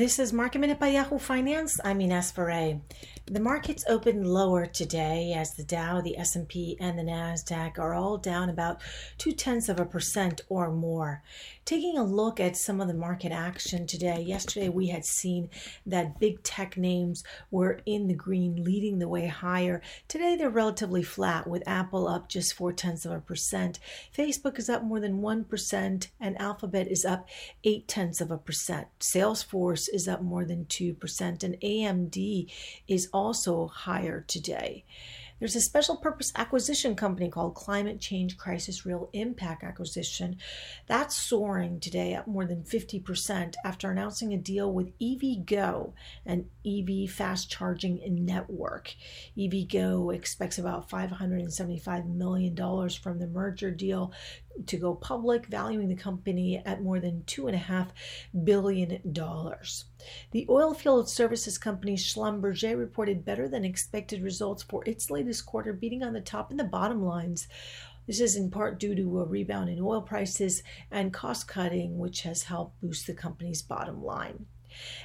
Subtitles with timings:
[0.00, 1.78] This is Market Minute by Yahoo Finance.
[1.84, 2.80] I'm Ines Ferre.
[3.26, 8.16] The markets opened lower today as the Dow, the S&P, and the Nasdaq are all
[8.16, 8.80] down about
[9.18, 11.22] two tenths of a percent or more.
[11.64, 15.50] Taking a look at some of the market action today, yesterday we had seen
[15.86, 19.80] that big tech names were in the green, leading the way higher.
[20.08, 23.78] Today they're relatively flat, with Apple up just four tenths of a percent.
[24.16, 27.28] Facebook is up more than one percent, and Alphabet is up
[27.62, 28.88] eight tenths of a percent.
[28.98, 32.50] Salesforce is up more than two percent, and AMD
[32.88, 34.84] is also higher today.
[35.40, 40.36] There's a special purpose acquisition company called Climate Change Crisis Real Impact Acquisition.
[40.86, 45.94] That's soaring today up more than 50% after announcing a deal with EVgo,
[46.26, 48.94] an EV fast charging network.
[49.34, 52.54] EVgo expects about $575 million
[52.90, 54.12] from the merger deal
[54.66, 57.88] to go public, valuing the company at more than $2.5
[58.44, 59.00] billion.
[59.02, 66.02] The oilfield services company Schlumberger reported better than expected results for its latest quarter, beating
[66.02, 67.48] on the top and the bottom lines.
[68.06, 72.22] This is in part due to a rebound in oil prices and cost cutting, which
[72.22, 74.46] has helped boost the company's bottom line.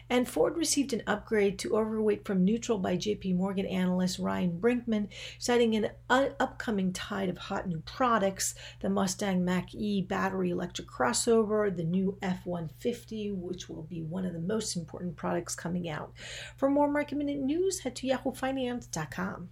[0.09, 5.09] And Ford received an upgrade to overweight from neutral by JP Morgan analyst Ryan Brinkman,
[5.39, 11.75] citing an upcoming tide of hot new products the Mustang Mach E battery electric crossover,
[11.75, 16.13] the new F 150, which will be one of the most important products coming out.
[16.57, 19.49] For more market minute news, head to yahoofinance.com.